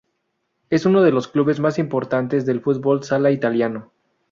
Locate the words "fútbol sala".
2.59-3.29